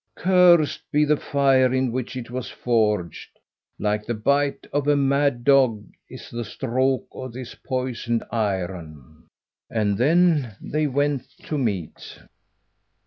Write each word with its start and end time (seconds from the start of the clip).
Cursed 0.15 0.81
be 0.91 1.05
the 1.05 1.15
fire 1.15 1.71
in 1.71 1.91
which 1.91 2.15
it 2.15 2.31
was 2.31 2.49
forged. 2.49 3.29
Like 3.77 4.03
the 4.07 4.15
bite 4.15 4.65
of 4.73 4.87
a 4.87 4.95
mad 4.95 5.43
dog 5.43 5.85
is 6.09 6.27
the 6.31 6.43
stroke 6.43 7.05
of 7.13 7.33
this 7.33 7.53
poisoned 7.53 8.23
iron." 8.31 9.25
And 9.69 9.99
they 10.59 10.87
went 10.87 11.29
to 11.43 11.55
meat. 11.55 12.17